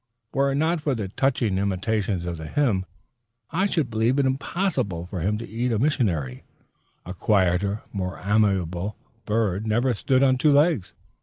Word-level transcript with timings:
Were 0.33 0.51
it 0.51 0.55
not 0.55 0.81
for 0.81 0.95
the 0.95 1.09
touching 1.09 1.59
intimation 1.59 2.27
of 2.27 2.37
the 2.37 2.47
hymn, 2.47 2.87
I 3.51 3.67
should 3.67 3.91
believe 3.91 4.17
it 4.17 4.25
impossible 4.25 5.05
for 5.05 5.19
him 5.19 5.37
to 5.37 5.47
eat 5.47 5.71
a 5.71 5.77
missionary. 5.77 6.41
A 7.05 7.13
quieter, 7.13 7.83
more 7.93 8.17
amiable 8.25 8.95
bird 9.27 9.67
never 9.67 9.93
stood 9.93 10.23
on 10.23 10.39
two 10.39 10.53
legs. 10.53 10.93